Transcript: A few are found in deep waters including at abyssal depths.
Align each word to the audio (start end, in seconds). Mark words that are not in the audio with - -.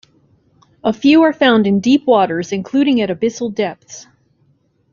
A 0.83 0.93
few 0.93 1.21
are 1.21 1.31
found 1.31 1.67
in 1.67 1.79
deep 1.79 2.07
waters 2.07 2.51
including 2.51 3.01
at 3.01 3.09
abyssal 3.11 3.53
depths. 3.53 4.07